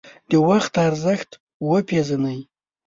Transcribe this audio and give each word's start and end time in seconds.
د 0.29 0.31
وخت 0.49 0.73
ارزښت 0.87 1.29
وپیژنئ 1.69 2.39